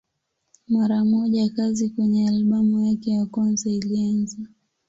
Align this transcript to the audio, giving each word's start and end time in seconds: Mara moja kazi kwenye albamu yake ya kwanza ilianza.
Mara 0.67 1.03
moja 1.05 1.49
kazi 1.49 1.89
kwenye 1.89 2.27
albamu 2.27 2.79
yake 2.85 3.11
ya 3.11 3.25
kwanza 3.25 3.69
ilianza. 3.69 4.37